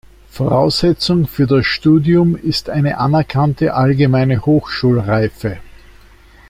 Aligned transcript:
Voraussetzung 0.31 1.27
für 1.27 1.45
das 1.45 1.67
Studium 1.67 2.35
ist 2.35 2.71
eine 2.71 2.97
anerkannte 2.97 3.75
allgemeine 3.75 4.43
Hochschulreife. 4.43 5.57